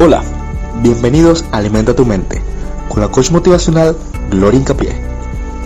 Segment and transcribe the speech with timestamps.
[0.00, 0.22] Hola,
[0.82, 2.42] bienvenidos a Alimenta tu mente
[2.88, 3.96] con la coach motivacional
[4.28, 4.92] Gloria Incapié,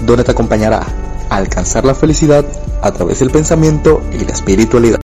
[0.04, 0.86] donde te acompañará
[1.30, 2.44] a alcanzar la felicidad
[2.82, 5.00] a través del pensamiento y la espiritualidad.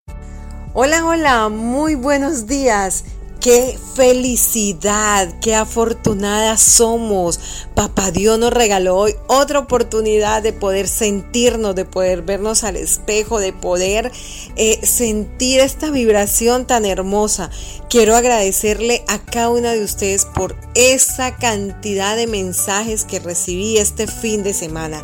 [0.73, 3.05] Hola, hola, muy buenos días.
[3.41, 7.39] Qué felicidad, qué afortunadas somos.
[7.73, 13.39] Papá Dios nos regaló hoy otra oportunidad de poder sentirnos, de poder vernos al espejo,
[13.39, 14.11] de poder
[14.57, 17.49] eh, sentir esta vibración tan hermosa.
[17.89, 24.05] Quiero agradecerle a cada una de ustedes por esa cantidad de mensajes que recibí este
[24.05, 25.01] fin de semana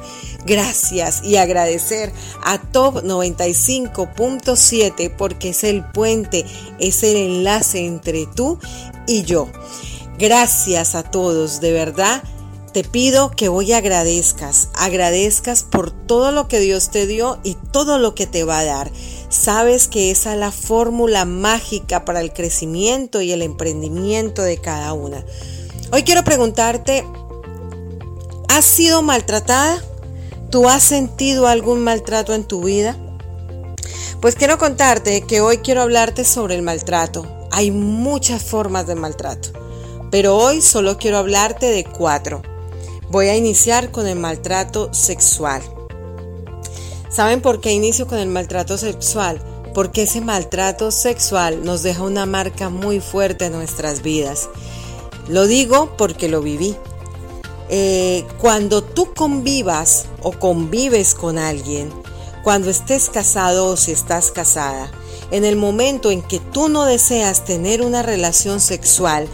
[0.47, 2.11] gracias y agradecer
[2.43, 6.45] a Top 95.7 porque es el puente,
[6.79, 8.57] es el enlace entre tú
[9.05, 9.47] y yo.
[10.17, 12.23] Gracias a todos, de verdad.
[12.73, 17.97] Te pido que hoy agradezcas, agradezcas por todo lo que Dios te dio y todo
[17.97, 18.91] lo que te va a dar.
[19.29, 24.93] Sabes que esa es la fórmula mágica para el crecimiento y el emprendimiento de cada
[24.93, 25.23] una.
[25.91, 27.03] Hoy quiero preguntarte,
[28.49, 29.81] ¿has sido maltratada?
[30.49, 32.95] ¿Tú has sentido algún maltrato en tu vida?
[34.21, 37.27] Pues quiero contarte que hoy quiero hablarte sobre el maltrato.
[37.51, 39.49] Hay muchas formas de maltrato,
[40.09, 42.43] pero hoy solo quiero hablarte de cuatro.
[43.09, 45.61] Voy a iniciar con el maltrato sexual.
[47.09, 49.41] ¿Saben por qué inicio con el maltrato sexual?
[49.73, 54.49] Porque ese maltrato sexual nos deja una marca muy fuerte en nuestras vidas.
[55.27, 56.77] Lo digo porque lo viví.
[57.69, 61.91] Eh, cuando tú convivas o convives con alguien,
[62.43, 64.89] cuando estés casado o si estás casada,
[65.31, 69.27] en el momento en que tú no deseas tener una relación sexual,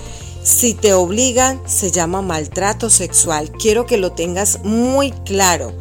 [0.44, 3.50] si te obligan, se llama maltrato sexual.
[3.52, 5.72] Quiero que lo tengas muy claro,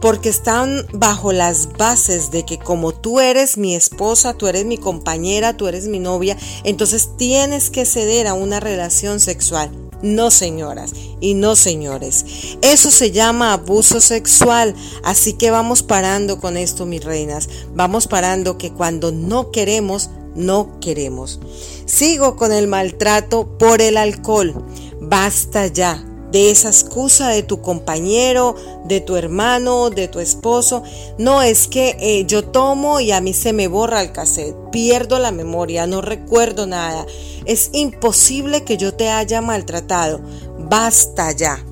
[0.00, 4.76] porque están bajo las bases de que como tú eres mi esposa, tú eres mi
[4.76, 9.87] compañera, tú eres mi novia, entonces tienes que ceder a una relación sexual.
[10.02, 12.24] No señoras y no señores.
[12.62, 14.74] Eso se llama abuso sexual.
[15.02, 17.48] Así que vamos parando con esto, mis reinas.
[17.74, 21.40] Vamos parando que cuando no queremos, no queremos.
[21.86, 24.64] Sigo con el maltrato por el alcohol.
[25.00, 30.82] Basta ya de esa excusa de tu compañero, de tu hermano, de tu esposo.
[31.16, 35.18] No es que eh, yo tomo y a mí se me borra el cassette, pierdo
[35.18, 37.06] la memoria, no recuerdo nada.
[37.44, 40.20] Es imposible que yo te haya maltratado.
[40.58, 41.64] Basta ya,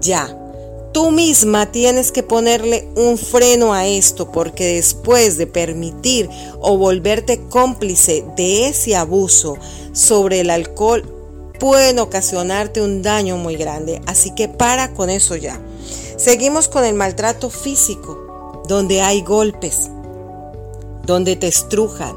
[0.00, 0.36] ya.
[0.92, 6.28] Tú misma tienes que ponerle un freno a esto porque después de permitir
[6.60, 9.56] o volverte cómplice de ese abuso
[9.92, 11.19] sobre el alcohol,
[11.60, 14.02] pueden ocasionarte un daño muy grande.
[14.06, 15.60] Así que para con eso ya.
[16.16, 19.88] Seguimos con el maltrato físico, donde hay golpes,
[21.06, 22.16] donde te estrujan,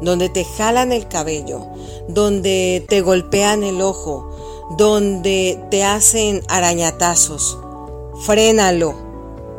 [0.00, 1.66] donde te jalan el cabello,
[2.08, 4.30] donde te golpean el ojo,
[4.78, 7.58] donde te hacen arañatazos.
[8.24, 9.03] Frénalo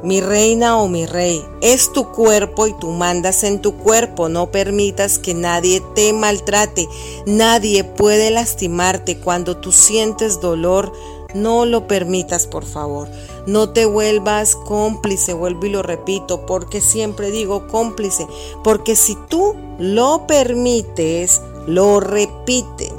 [0.05, 4.29] mi reina o mi rey, es tu cuerpo y tú mandas en tu cuerpo.
[4.29, 6.87] No permitas que nadie te maltrate.
[7.25, 10.93] Nadie puede lastimarte cuando tú sientes dolor.
[11.33, 13.09] No lo permitas, por favor.
[13.47, 18.27] No te vuelvas cómplice, vuelvo y lo repito, porque siempre digo cómplice,
[18.63, 22.93] porque si tú lo permites, lo repiten.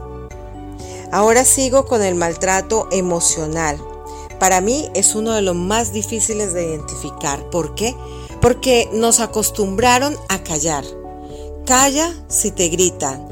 [1.12, 3.78] Ahora sigo con el maltrato emocional
[4.38, 7.50] para mí es uno de los más difíciles de identificar.
[7.50, 7.94] ¿Por qué?
[8.40, 10.84] Porque nos acostumbraron a callar.
[11.64, 13.28] Calla si te gritan,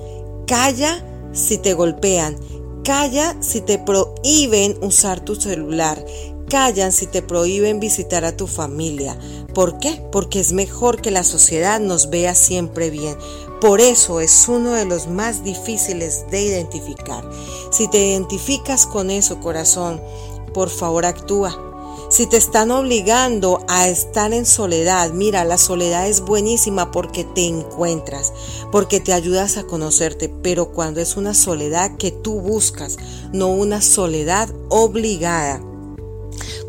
[0.47, 2.37] calla si te golpean,
[2.85, 6.05] calla si te prohíben usar tu celular,
[6.49, 9.19] callan si te prohíben visitar a tu familia.
[9.55, 10.03] ¿Por qué?
[10.13, 13.17] Porque es mejor que la sociedad nos vea siempre bien.
[13.61, 17.29] Por eso es uno de los más difíciles de identificar.
[17.71, 20.01] Si te identificas con eso, corazón,
[20.55, 21.73] por favor actúa.
[22.09, 27.47] Si te están obligando a estar en soledad, mira, la soledad es buenísima porque te
[27.47, 28.33] encuentras,
[28.71, 32.99] porque te ayudas a conocerte, pero cuando es una soledad que tú buscas,
[33.33, 35.61] no una soledad obligada.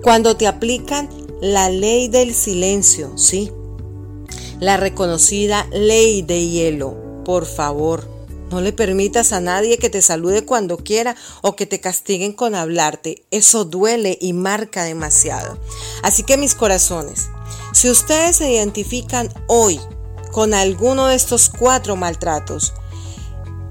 [0.02, 1.10] Cuando te aplican
[1.42, 3.52] la ley del silencio, ¿sí?
[4.60, 8.15] La reconocida ley de hielo, por favor,
[8.56, 12.56] no le permitas a nadie que te salude cuando quiera o que te castiguen con
[12.56, 13.26] hablarte.
[13.30, 15.60] Eso duele y marca demasiado.
[16.04, 17.28] Así que mis corazones,
[17.74, 19.78] si ustedes se identifican hoy
[20.32, 22.72] con alguno de estos cuatro maltratos,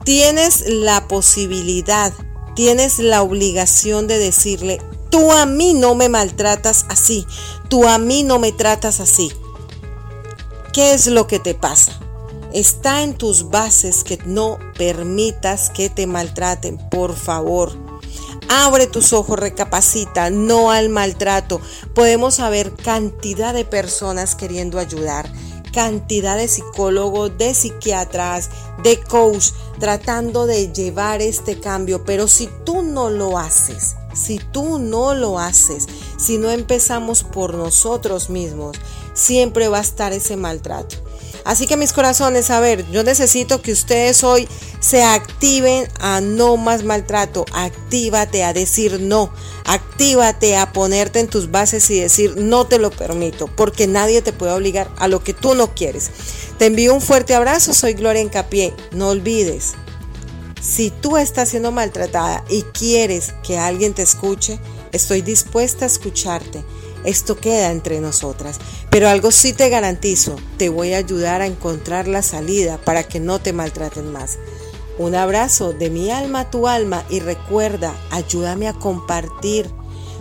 [0.04, 2.12] tienes la posibilidad,
[2.54, 7.26] tienes la obligación de decirle, tú a mí no me maltratas así,
[7.70, 9.32] tú a mí no me tratas así.
[10.74, 11.98] ¿Qué es lo que te pasa?
[12.54, 17.72] Está en tus bases que no permitas que te maltraten, por favor.
[18.48, 21.60] Abre tus ojos, recapacita, no al maltrato.
[21.96, 25.28] Podemos haber cantidad de personas queriendo ayudar,
[25.72, 28.50] cantidad de psicólogos, de psiquiatras,
[28.84, 29.48] de coach,
[29.80, 32.04] tratando de llevar este cambio.
[32.04, 37.54] Pero si tú no lo haces, si tú no lo haces, si no empezamos por
[37.54, 38.76] nosotros mismos,
[39.12, 41.03] siempre va a estar ese maltrato.
[41.44, 44.48] Así que mis corazones, a ver, yo necesito que ustedes hoy
[44.80, 47.44] se activen a no más maltrato.
[47.52, 49.30] Actívate a decir no.
[49.66, 54.32] Actívate a ponerte en tus bases y decir no te lo permito, porque nadie te
[54.32, 56.10] puede obligar a lo que tú no quieres.
[56.58, 58.72] Te envío un fuerte abrazo, soy Gloria Encapié.
[58.92, 59.74] No olvides,
[60.62, 64.58] si tú estás siendo maltratada y quieres que alguien te escuche,
[64.92, 66.64] estoy dispuesta a escucharte
[67.04, 68.58] esto queda entre nosotras.
[68.90, 73.20] Pero algo sí te garantizo, te voy a ayudar a encontrar la salida para que
[73.20, 74.38] no te maltraten más.
[74.98, 79.68] Un abrazo de mi alma a tu alma y recuerda, ayúdame a compartir.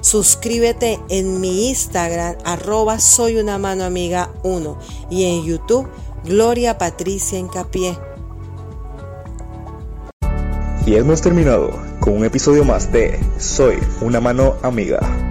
[0.02, 4.78] Suscríbete en mi Instagram, arroba soy una mano amiga 1
[5.10, 5.88] y en YouTube,
[6.26, 7.98] Gloria Patricia Encapié.
[10.86, 11.72] Y hemos terminado
[12.02, 15.23] con un episodio más de Soy una mano amiga.